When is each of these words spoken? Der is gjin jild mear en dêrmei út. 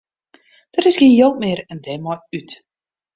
Der 0.75 0.87
is 0.89 0.97
gjin 0.99 1.17
jild 1.17 1.35
mear 1.41 1.59
en 1.71 1.79
dêrmei 1.85 2.19
út. 2.39 2.49